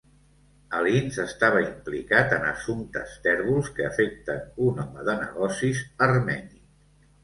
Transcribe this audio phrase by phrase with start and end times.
[0.77, 6.65] Alins estava implicat en assumptes tèrbols que afecten un home de negocis armeni.